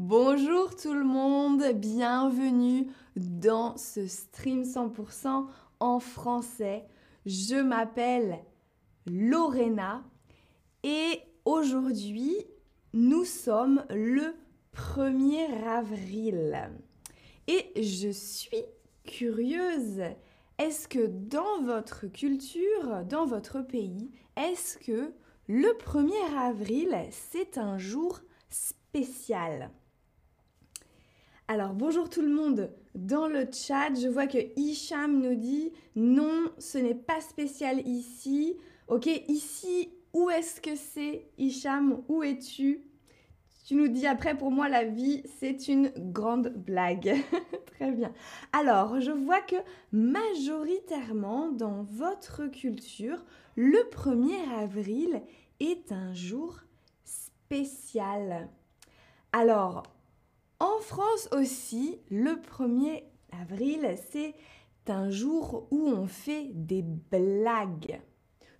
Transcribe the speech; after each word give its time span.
Bonjour 0.00 0.76
tout 0.76 0.94
le 0.94 1.02
monde, 1.02 1.72
bienvenue 1.74 2.86
dans 3.16 3.76
ce 3.76 4.06
stream 4.06 4.62
100% 4.62 5.46
en 5.80 5.98
français. 5.98 6.86
Je 7.26 7.56
m'appelle 7.56 8.38
Lorena 9.06 10.04
et 10.84 11.18
aujourd'hui 11.44 12.32
nous 12.92 13.24
sommes 13.24 13.84
le 13.90 14.36
1er 14.72 15.66
avril. 15.66 16.70
Et 17.48 17.72
je 17.82 18.10
suis 18.10 18.64
curieuse, 19.02 20.02
est-ce 20.58 20.86
que 20.86 21.08
dans 21.08 21.62
votre 21.64 22.06
culture, 22.06 23.04
dans 23.04 23.26
votre 23.26 23.62
pays, 23.62 24.12
est-ce 24.36 24.78
que 24.78 25.12
le 25.48 25.76
1er 25.76 26.38
avril, 26.38 26.96
c'est 27.10 27.58
un 27.58 27.78
jour 27.78 28.20
spécial? 28.48 29.72
Alors 31.50 31.72
bonjour 31.72 32.10
tout 32.10 32.20
le 32.20 32.28
monde. 32.28 32.70
Dans 32.94 33.26
le 33.26 33.46
chat, 33.50 33.94
je 33.94 34.06
vois 34.06 34.26
que 34.26 34.38
Hicham 34.56 35.18
nous 35.18 35.34
dit 35.34 35.72
non, 35.96 36.50
ce 36.58 36.76
n'est 36.76 36.94
pas 36.94 37.22
spécial 37.22 37.80
ici. 37.88 38.54
Ok, 38.86 39.06
ici, 39.28 39.88
où 40.12 40.28
est-ce 40.28 40.60
que 40.60 40.76
c'est 40.76 41.26
Hicham? 41.38 42.02
Où 42.08 42.22
es-tu? 42.22 42.82
Tu 43.66 43.74
nous 43.74 43.88
dis 43.88 44.06
après, 44.06 44.36
pour 44.36 44.50
moi, 44.50 44.68
la 44.68 44.84
vie, 44.84 45.22
c'est 45.38 45.68
une 45.68 45.90
grande 45.96 46.48
blague. 46.48 47.16
Très 47.78 47.92
bien. 47.92 48.12
Alors, 48.52 49.00
je 49.00 49.10
vois 49.10 49.40
que 49.40 49.56
majoritairement, 49.92 51.50
dans 51.50 51.82
votre 51.82 52.46
culture, 52.46 53.24
le 53.56 53.78
1er 53.90 54.62
avril 54.62 55.22
est 55.60 55.92
un 55.92 56.12
jour 56.12 56.60
spécial. 57.04 58.48
Alors, 59.32 59.82
en 60.60 60.78
France 60.80 61.28
aussi, 61.32 62.00
le 62.10 62.32
1er 62.32 63.04
avril, 63.40 63.96
c'est 64.10 64.34
un 64.88 65.10
jour 65.10 65.68
où 65.70 65.88
on 65.88 66.06
fait 66.06 66.50
des 66.52 66.82
blagues. 66.82 68.00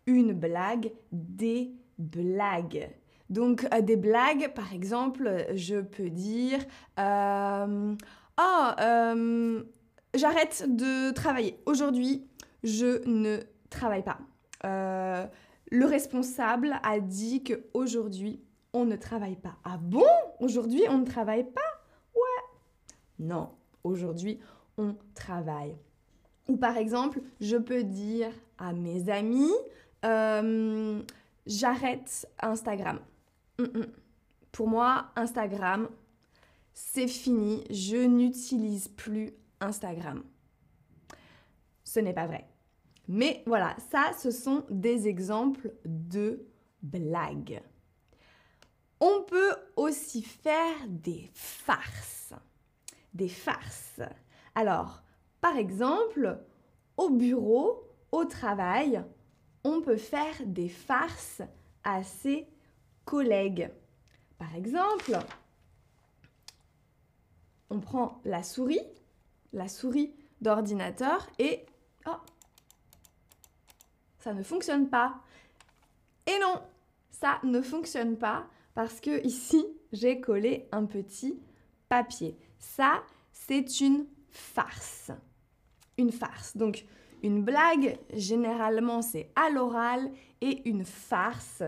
Une 0.06 0.32
blague, 0.32 0.92
des 1.10 1.72
blagues. 1.98 2.88
Donc 3.30 3.66
euh, 3.74 3.80
des 3.80 3.96
blagues, 3.96 4.52
par 4.54 4.72
exemple, 4.72 5.46
je 5.54 5.80
peux 5.80 6.10
dire 6.10 6.60
euh, 6.98 7.94
Oh, 8.40 8.68
euh, 8.80 9.62
j'arrête 10.14 10.64
de 10.68 11.12
travailler. 11.12 11.58
Aujourd'hui, 11.66 12.26
je 12.62 13.06
ne 13.06 13.40
travaille 13.70 14.04
pas. 14.04 14.18
le 15.70 15.84
responsable 15.84 16.78
a 16.82 17.00
dit 17.00 17.42
qu'aujourd'hui, 17.42 18.40
on 18.72 18.84
ne 18.84 18.96
travaille 18.96 19.36
pas. 19.36 19.56
Ah 19.64 19.78
bon? 19.80 20.04
Aujourd'hui, 20.40 20.82
on 20.88 20.98
ne 20.98 21.06
travaille 21.06 21.44
pas? 21.44 21.60
Non, 23.18 23.50
aujourd'hui, 23.84 24.38
on 24.76 24.94
travaille. 25.14 25.76
Ou 26.48 26.56
par 26.56 26.76
exemple, 26.76 27.20
je 27.40 27.56
peux 27.56 27.84
dire 27.84 28.32
à 28.58 28.72
mes 28.72 29.10
amis, 29.10 29.52
euh, 30.04 31.02
j'arrête 31.46 32.28
Instagram. 32.40 33.00
Mm, 33.58 33.64
mm. 33.64 33.86
Pour 34.52 34.68
moi, 34.68 35.10
Instagram, 35.16 35.88
c'est 36.72 37.08
fini, 37.08 37.64
je 37.70 37.96
n'utilise 37.96 38.88
plus 38.88 39.32
Instagram. 39.60 40.22
Ce 41.84 42.00
n'est 42.00 42.14
pas 42.14 42.26
vrai. 42.26 42.46
Mais 43.08 43.42
voilà, 43.46 43.74
ça, 43.90 44.12
ce 44.18 44.30
sont 44.30 44.64
des 44.70 45.08
exemples 45.08 45.72
de 45.84 46.46
blagues. 46.82 47.62
On 49.00 49.22
peut 49.22 49.54
aussi 49.76 50.22
faire 50.22 50.76
des 50.88 51.30
farces 51.32 52.34
des 53.14 53.28
farces. 53.28 54.00
Alors, 54.54 55.02
par 55.40 55.56
exemple, 55.56 56.38
au 56.96 57.10
bureau, 57.10 57.84
au 58.12 58.24
travail, 58.24 59.02
on 59.64 59.80
peut 59.80 59.96
faire 59.96 60.34
des 60.44 60.68
farces 60.68 61.42
à 61.84 62.02
ses 62.02 62.46
collègues. 63.04 63.70
Par 64.38 64.54
exemple, 64.54 65.18
on 67.70 67.80
prend 67.80 68.20
la 68.24 68.42
souris, 68.42 68.82
la 69.52 69.68
souris 69.68 70.14
d'ordinateur 70.40 71.28
et 71.38 71.66
oh, 72.06 72.16
ça 74.18 74.32
ne 74.32 74.42
fonctionne 74.42 74.88
pas. 74.88 75.20
Et 76.26 76.38
non, 76.40 76.62
ça 77.10 77.40
ne 77.42 77.60
fonctionne 77.60 78.16
pas 78.16 78.46
parce 78.74 79.00
que 79.00 79.24
ici, 79.26 79.66
j'ai 79.92 80.20
collé 80.20 80.68
un 80.72 80.84
petit 80.84 81.40
papier. 81.88 82.38
Ça, 82.58 83.02
c'est 83.32 83.80
une 83.80 84.06
farce. 84.30 85.10
Une 85.96 86.12
farce. 86.12 86.56
Donc, 86.56 86.84
une 87.22 87.42
blague, 87.42 87.98
généralement, 88.12 89.02
c'est 89.02 89.30
à 89.34 89.50
l'oral 89.50 90.10
et 90.40 90.68
une 90.68 90.84
farce, 90.84 91.62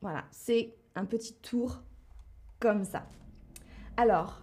voilà, 0.00 0.24
c'est 0.30 0.74
un 0.94 1.04
petit 1.04 1.34
tour 1.34 1.82
comme 2.60 2.84
ça. 2.84 3.06
Alors, 3.96 4.40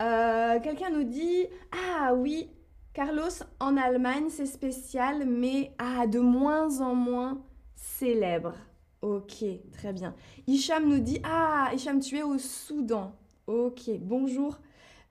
euh, 0.00 0.60
quelqu'un 0.60 0.90
nous 0.90 1.04
dit 1.04 1.46
Ah 1.72 2.14
oui, 2.14 2.50
Carlos, 2.92 3.30
en 3.58 3.76
Allemagne, 3.76 4.28
c'est 4.28 4.46
spécial, 4.46 5.26
mais 5.26 5.72
ah, 5.78 6.06
de 6.06 6.20
moins 6.20 6.80
en 6.80 6.94
moins 6.94 7.42
célèbre. 7.74 8.54
Ok, 9.02 9.44
très 9.72 9.92
bien. 9.92 10.14
Hicham 10.46 10.88
nous 10.88 11.00
dit 11.00 11.20
Ah, 11.24 11.70
Hicham, 11.74 12.00
tu 12.00 12.16
es 12.16 12.22
au 12.22 12.38
Soudan. 12.38 13.12
Ok, 13.46 13.90
bonjour 14.00 14.58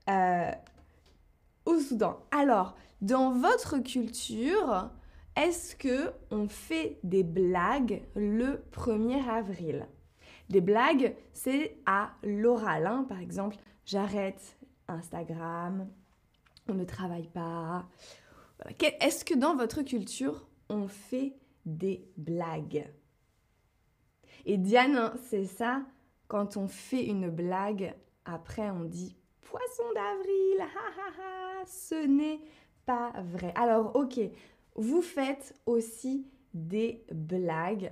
euh, 0.10 0.52
au 1.66 1.80
Soudan. 1.80 2.20
Alors, 2.32 2.76
dans 3.02 3.32
votre 3.32 3.80
culture, 3.80 4.90
est-ce 5.36 5.76
que 5.76 6.14
on 6.32 6.48
fait 6.48 7.00
des 7.04 7.24
blagues 7.24 8.04
le 8.16 8.64
1er 8.72 9.28
avril? 9.30 9.88
Des 10.50 10.62
blagues, 10.62 11.16
c'est 11.34 11.78
à 11.86 12.12
l'oral. 12.24 12.88
Hein. 12.88 13.06
Par 13.08 13.20
exemple, 13.20 13.58
j'arrête 13.86 14.58
Instagram, 14.88 15.88
on 16.70 16.74
ne 16.74 16.86
travaille 16.86 17.28
pas. 17.28 17.88
Est-ce 19.02 19.26
que 19.26 19.36
dans 19.36 19.56
votre 19.56 19.82
culture, 19.84 20.48
on 20.70 20.88
fait 20.88 21.36
des 21.66 22.10
blagues? 22.18 22.90
Et 24.46 24.58
Diane, 24.58 24.96
hein, 24.96 25.14
c'est 25.30 25.46
ça, 25.46 25.84
quand 26.28 26.58
on 26.58 26.68
fait 26.68 27.06
une 27.06 27.30
blague, 27.30 27.94
après 28.26 28.70
on 28.70 28.86
dit 28.86 29.16
poisson 29.50 29.84
d'avril, 29.94 30.62
ha 30.62 31.66
ce 31.66 32.06
n'est 32.06 32.40
pas 32.86 33.14
vrai. 33.34 33.54
Alors, 33.56 33.96
ok, 33.96 34.20
vous 34.76 35.02
faites 35.02 35.56
aussi 35.66 36.28
des 36.54 37.06
blagues, 37.12 37.92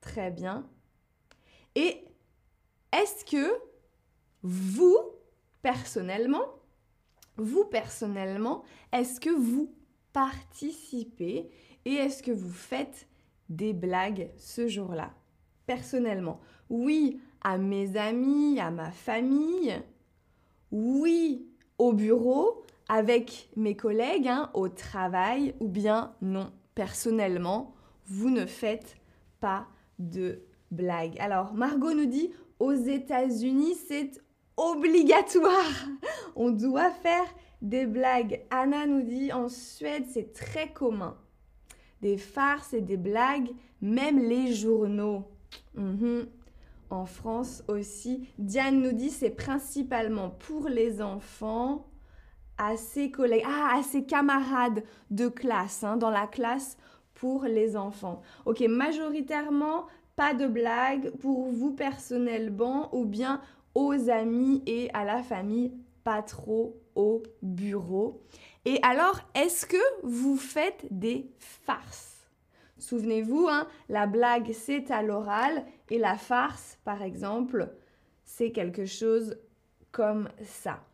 très 0.00 0.30
bien. 0.30 0.66
Et 1.74 2.04
est-ce 2.92 3.24
que 3.24 3.58
vous, 4.42 4.96
personnellement, 5.62 6.44
vous 7.36 7.64
personnellement, 7.64 8.64
est-ce 8.92 9.20
que 9.20 9.30
vous 9.30 9.74
participez 10.12 11.50
et 11.84 11.94
est-ce 11.94 12.22
que 12.22 12.30
vous 12.30 12.52
faites 12.52 13.08
des 13.48 13.72
blagues 13.72 14.30
ce 14.36 14.68
jour-là? 14.68 15.12
Personnellement, 15.66 16.40
oui, 16.70 17.20
à 17.42 17.58
mes 17.58 17.96
amis, 17.96 18.60
à 18.60 18.70
ma 18.70 18.90
famille, 18.90 19.74
oui 20.74 21.46
au 21.78 21.92
bureau 21.92 22.64
avec 22.88 23.48
mes 23.56 23.76
collègues, 23.76 24.28
hein, 24.28 24.50
au 24.54 24.68
travail, 24.68 25.54
ou 25.60 25.68
bien 25.68 26.12
non, 26.20 26.50
personnellement, 26.74 27.74
vous 28.06 28.28
ne 28.28 28.44
faites 28.44 28.96
pas 29.40 29.66
de 29.98 30.42
blagues. 30.70 31.16
Alors, 31.20 31.54
Margot 31.54 31.94
nous 31.94 32.06
dit, 32.06 32.32
aux 32.58 32.72
États-Unis, 32.72 33.76
c'est 33.88 34.20
obligatoire. 34.56 35.86
On 36.36 36.50
doit 36.50 36.90
faire 36.90 37.24
des 37.62 37.86
blagues. 37.86 38.42
Anna 38.50 38.86
nous 38.86 39.02
dit, 39.02 39.32
en 39.32 39.48
Suède, 39.48 40.04
c'est 40.10 40.32
très 40.32 40.72
commun. 40.72 41.16
Des 42.02 42.18
farces 42.18 42.74
et 42.74 42.82
des 42.82 42.98
blagues, 42.98 43.48
même 43.80 44.18
les 44.18 44.52
journaux. 44.52 45.24
Mhm 45.74 46.26
en 46.90 47.06
France 47.06 47.62
aussi. 47.68 48.28
Diane 48.38 48.80
nous 48.80 48.92
dit 48.92 49.10
c'est 49.10 49.30
principalement 49.30 50.30
pour 50.30 50.68
les 50.68 51.02
enfants, 51.02 51.86
à 52.58 52.76
ses 52.76 53.10
collègues, 53.10 53.44
ah, 53.46 53.78
à 53.78 53.82
ses 53.82 54.04
camarades 54.04 54.84
de 55.10 55.28
classe, 55.28 55.82
hein, 55.82 55.96
dans 55.96 56.10
la 56.10 56.26
classe 56.26 56.76
pour 57.14 57.44
les 57.44 57.76
enfants. 57.76 58.22
Ok, 58.44 58.60
majoritairement, 58.60 59.86
pas 60.16 60.34
de 60.34 60.46
blague 60.46 61.10
pour 61.18 61.50
vous 61.50 61.72
personnellement 61.72 62.94
ou 62.94 63.04
bien 63.04 63.40
aux 63.74 64.08
amis 64.08 64.62
et 64.66 64.90
à 64.94 65.04
la 65.04 65.22
famille, 65.22 65.72
pas 66.04 66.22
trop 66.22 66.76
au 66.94 67.22
bureau. 67.42 68.22
Et 68.64 68.78
alors, 68.82 69.20
est-ce 69.34 69.66
que 69.66 69.76
vous 70.02 70.36
faites 70.36 70.86
des 70.90 71.28
farces? 71.38 72.13
Souvenez-vous, 72.84 73.48
hein, 73.48 73.66
la 73.88 74.06
blague, 74.06 74.52
c'est 74.52 74.90
à 74.90 75.02
l'oral 75.02 75.64
et 75.88 75.96
la 75.96 76.18
farce, 76.18 76.78
par 76.84 77.00
exemple, 77.00 77.72
c'est 78.24 78.52
quelque 78.52 78.84
chose 78.84 79.38
comme 79.90 80.28
ça. 80.44 80.84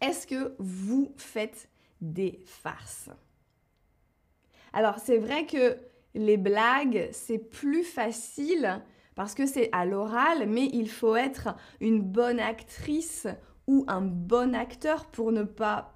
Est-ce 0.00 0.26
que 0.26 0.54
vous 0.58 1.12
faites 1.18 1.68
des 2.00 2.40
farces? 2.46 3.10
Alors 4.72 4.98
c'est 4.98 5.18
vrai 5.18 5.44
que 5.44 5.76
les 6.14 6.38
blagues, 6.38 7.10
c'est 7.12 7.38
plus 7.38 7.84
facile 7.84 8.82
parce 9.14 9.34
que 9.34 9.44
c'est 9.44 9.68
à 9.72 9.84
l'oral, 9.84 10.48
mais 10.48 10.70
il 10.72 10.88
faut 10.88 11.16
être 11.16 11.54
une 11.80 12.00
bonne 12.00 12.40
actrice 12.40 13.26
ou 13.66 13.84
un 13.88 14.00
bon 14.00 14.54
acteur 14.54 15.04
pour 15.04 15.32
ne 15.32 15.42
pas 15.42 15.92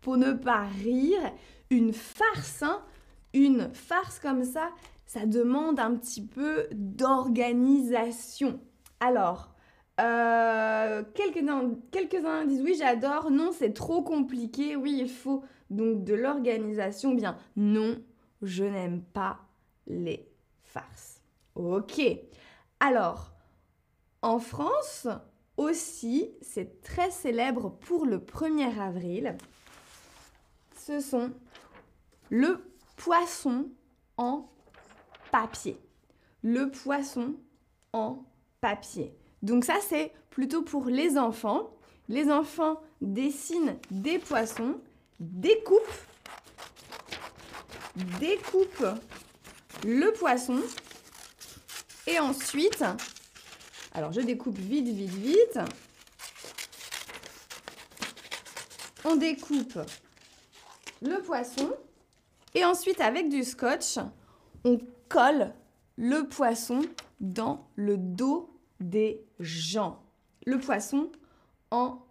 pour 0.00 0.16
ne 0.16 0.32
pas 0.32 0.64
rire. 0.82 1.20
Une 1.68 1.92
farce, 1.92 2.62
hein, 2.62 2.82
une 3.34 3.72
farce 3.72 4.18
comme 4.18 4.44
ça, 4.44 4.70
ça 5.06 5.26
demande 5.26 5.80
un 5.80 5.94
petit 5.94 6.24
peu 6.24 6.66
d'organisation. 6.72 8.60
Alors, 9.00 9.54
euh, 10.00 11.02
quelques-uns 11.14 11.72
quelques 11.90 12.22
disent 12.46 12.62
oui, 12.62 12.76
j'adore. 12.78 13.30
Non, 13.30 13.50
c'est 13.52 13.72
trop 13.72 14.02
compliqué. 14.02 14.76
Oui, 14.76 14.98
il 15.00 15.08
faut 15.08 15.42
donc 15.70 16.04
de 16.04 16.14
l'organisation. 16.14 17.14
Bien, 17.14 17.36
non, 17.56 17.96
je 18.42 18.64
n'aime 18.64 19.02
pas 19.02 19.38
les 19.86 20.28
farces. 20.62 21.22
Ok. 21.54 22.00
Alors, 22.80 23.32
en 24.22 24.38
France 24.38 25.08
aussi, 25.56 26.30
c'est 26.40 26.80
très 26.82 27.10
célèbre 27.10 27.70
pour 27.80 28.06
le 28.06 28.18
1er 28.18 28.78
avril. 28.78 29.36
Ce 30.76 31.00
sont 31.00 31.32
le 32.30 32.60
poisson 32.98 33.70
en 34.16 34.48
papier. 35.30 35.80
Le 36.42 36.70
poisson 36.70 37.34
en 37.92 38.24
papier. 38.60 39.14
Donc 39.42 39.64
ça, 39.64 39.76
c'est 39.88 40.12
plutôt 40.30 40.62
pour 40.62 40.86
les 40.86 41.16
enfants. 41.16 41.70
Les 42.08 42.30
enfants 42.30 42.80
dessinent 43.00 43.78
des 43.90 44.18
poissons, 44.18 44.80
découpent, 45.20 45.78
découpent 48.20 48.98
le 49.84 50.12
poisson 50.12 50.60
et 52.06 52.18
ensuite, 52.18 52.82
alors 53.92 54.12
je 54.12 54.22
découpe 54.22 54.58
vite, 54.58 54.88
vite, 54.88 55.10
vite. 55.10 55.58
On 59.04 59.16
découpe 59.16 59.78
le 61.02 61.20
poisson 61.22 61.70
et 62.54 62.64
ensuite 62.64 63.00
avec 63.00 63.28
du 63.28 63.44
scotch, 63.44 63.98
on 64.64 64.78
colle 65.08 65.52
le 65.96 66.28
poisson 66.28 66.80
dans 67.20 67.68
le 67.76 67.96
dos 67.96 68.50
des 68.80 69.24
gens. 69.40 70.02
Le 70.46 70.58
poisson 70.58 71.10
en 71.70 72.02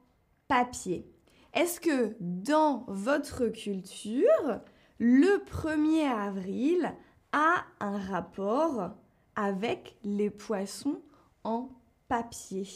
papier. 0.48 1.06
Est-ce 1.54 1.80
que 1.80 2.16
dans 2.20 2.86
votre 2.88 3.48
culture, 3.48 4.62
le 5.00 5.44
1er 5.46 6.08
avril 6.08 6.94
a 7.32 7.66
un 7.80 7.98
rapport 7.98 8.92
avec 9.36 9.98
les 10.04 10.30
poissons 10.30 11.02
en 11.44 11.70
papier? 12.08 12.68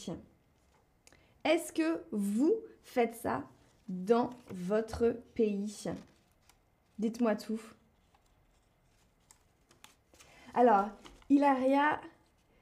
Est-ce 1.43 1.73
que 1.73 2.01
vous 2.11 2.53
faites 2.83 3.15
ça 3.15 3.43
dans 3.87 4.29
votre 4.51 5.15
pays? 5.35 5.89
Dites-moi 7.01 7.33
tout. 7.33 7.59
Alors, 10.53 10.86
Ilaria, 11.31 12.00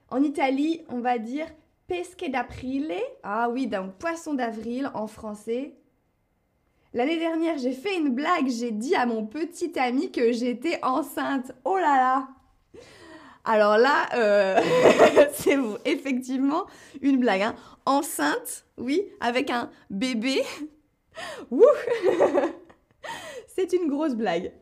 en 0.08 0.22
Italie, 0.22 0.80
on 0.88 1.00
va 1.00 1.18
dire 1.18 1.46
pesche 1.86 2.16
d'aprile. 2.26 2.94
Ah 3.22 3.50
oui, 3.50 3.66
donc 3.66 3.96
poisson 3.96 4.32
d'avril 4.32 4.90
en 4.94 5.06
français. 5.08 5.74
L'année 6.94 7.18
dernière, 7.18 7.58
j'ai 7.58 7.72
fait 7.72 7.98
une 7.98 8.14
blague, 8.14 8.48
j'ai 8.48 8.70
dit 8.70 8.94
à 8.94 9.04
mon 9.04 9.26
petit 9.26 9.78
ami 9.78 10.10
que 10.10 10.32
j'étais 10.32 10.82
enceinte. 10.82 11.52
Oh 11.64 11.76
là 11.76 11.96
là 11.98 12.28
alors 13.42 13.78
là, 13.78 14.06
euh, 14.14 14.60
c'est 15.32 15.58
effectivement 15.86 16.66
une 17.00 17.18
blague. 17.18 17.40
Hein. 17.40 17.54
Enceinte, 17.86 18.66
oui, 18.76 19.02
avec 19.20 19.50
un 19.50 19.70
bébé. 19.88 20.42
c'est 23.54 23.72
une 23.72 23.88
grosse 23.88 24.14
blague. 24.14 24.52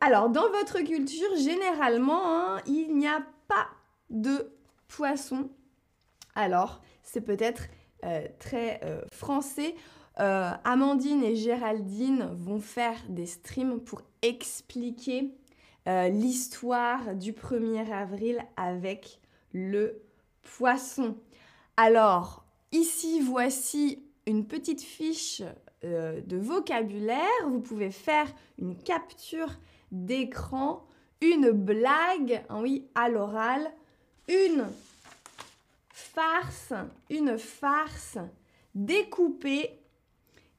Alors, 0.00 0.28
dans 0.28 0.50
votre 0.50 0.80
culture, 0.80 1.36
généralement, 1.36 2.22
hein, 2.24 2.60
il 2.66 2.96
n'y 2.96 3.08
a 3.08 3.22
pas 3.48 3.66
de 4.10 4.52
poisson. 4.88 5.48
Alors, 6.34 6.82
c'est 7.02 7.22
peut-être 7.22 7.64
euh, 8.04 8.26
très 8.38 8.80
euh, 8.84 9.02
français. 9.10 9.74
Amandine 10.18 11.22
et 11.22 11.36
Géraldine 11.36 12.30
vont 12.32 12.58
faire 12.58 12.96
des 13.10 13.26
streams 13.26 13.80
pour 13.80 14.00
expliquer 14.22 15.30
euh, 15.88 16.08
l'histoire 16.08 17.14
du 17.14 17.32
1er 17.32 17.92
avril 17.92 18.44
avec 18.56 19.20
le 19.52 20.02
poisson. 20.42 21.16
Alors, 21.76 22.44
ici, 22.72 23.20
voici 23.20 24.02
une 24.26 24.46
petite 24.46 24.82
fiche 24.82 25.42
euh, 25.84 26.20
de 26.20 26.36
vocabulaire. 26.36 27.48
Vous 27.48 27.60
pouvez 27.60 27.90
faire 27.90 28.26
une 28.58 28.76
capture 28.76 29.52
d'écran, 29.92 30.86
une 31.20 31.50
blague, 31.50 32.44
hein, 32.48 32.60
oui, 32.60 32.88
à 32.94 33.08
l'oral, 33.08 33.70
une 34.28 34.66
farce, 35.92 36.72
une 37.10 37.38
farce 37.38 38.18
découpée 38.74 39.78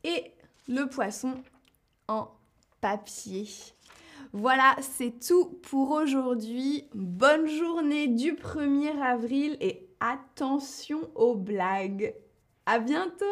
et 0.04 0.32
le 0.68 0.86
poisson 0.86 1.34
en 2.08 2.30
papier. 2.82 3.48
Voilà, 4.34 4.76
c'est 4.82 5.20
tout 5.26 5.60
pour 5.64 5.92
aujourd'hui. 5.92 6.88
Bonne 6.94 7.48
journée 7.48 8.08
du 8.08 8.34
1er 8.34 9.02
avril 9.02 9.58
et 9.60 9.90
attention 10.00 11.10
aux 11.16 11.36
blagues. 11.36 12.14
À 12.66 12.80
bientôt 12.80 13.26